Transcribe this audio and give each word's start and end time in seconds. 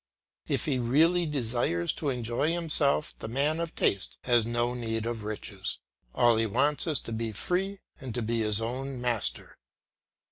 If 0.47 0.65
he 0.65 0.79
really 0.79 1.27
desires 1.27 1.93
to 1.93 2.09
enjoy 2.09 2.51
himself 2.53 3.13
the 3.19 3.27
man 3.27 3.59
of 3.59 3.75
taste 3.75 4.17
has 4.23 4.47
no 4.47 4.73
need 4.73 5.05
of 5.05 5.23
riches; 5.23 5.77
all 6.15 6.37
he 6.37 6.47
wants 6.47 6.87
is 6.87 6.97
to 7.01 7.11
be 7.11 7.31
free 7.31 7.81
and 7.99 8.11
to 8.15 8.23
be 8.23 8.39
his 8.41 8.59
own 8.59 8.99
master. 8.99 9.59